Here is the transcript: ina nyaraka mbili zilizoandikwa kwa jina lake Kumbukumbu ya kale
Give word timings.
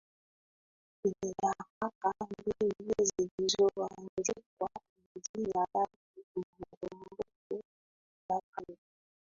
ina 1.05 1.27
nyaraka 1.43 2.11
mbili 2.29 2.93
zilizoandikwa 3.01 4.69
kwa 5.07 5.19
jina 5.33 5.67
lake 5.73 6.23
Kumbukumbu 6.33 7.21
ya 8.31 8.41
kale 8.51 8.77